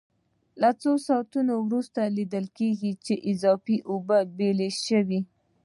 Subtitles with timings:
[0.61, 5.19] له څو ساعتونو وروسته لیدل کېږي چې اضافي اوبه یې بېلې شوې.